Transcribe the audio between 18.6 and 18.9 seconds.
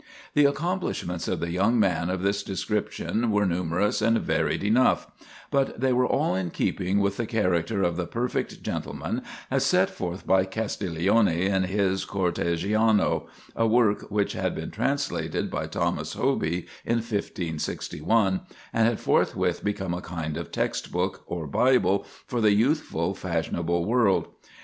and